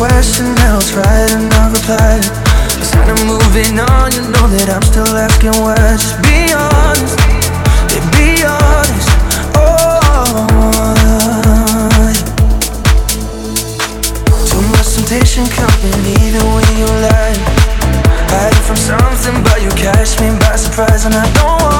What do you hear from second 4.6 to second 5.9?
I'm still asking why.